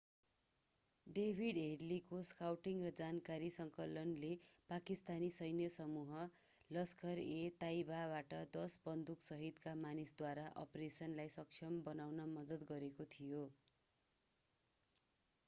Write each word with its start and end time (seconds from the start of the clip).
David 1.07 1.57
हेडलीको 1.61 2.19
scouting 2.29 2.79
र 2.83 2.91
जानकारी 2.99 3.49
सङ्कलनले 3.55 4.29
पाकिस्तानी 4.69 5.27
सैन्य 5.35 5.67
समूह 5.73 6.23
लस्खर-ए-ताइबाबाट 6.69 8.33
10 8.57 8.77
बन्दुकसहितका 8.87 9.73
मानिसद्वारा 9.83 10.45
अपरेसनलाई 10.63 11.35
सक्षम 11.35 11.77
बनाउन 11.91 12.25
मद्दत 12.33 12.65
गरेको 12.73 13.07
थियो 13.17 13.43